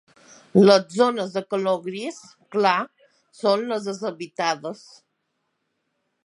Les 0.69 0.85
zones 1.01 1.35
de 1.35 1.43
color 1.53 1.77
gris 1.87 2.17
clar 2.55 2.79
són 3.43 3.67
les 3.73 3.87
deshabitades. 3.91 4.83